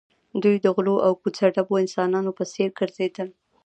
دوی 0.43 0.55
د 0.61 0.67
غلو 0.75 0.95
او 1.05 1.11
کوڅه 1.21 1.45
ډبو 1.55 1.75
انسانانو 1.83 2.31
په 2.37 2.43
څېر 2.51 2.69
ګرځېدل 2.79 3.29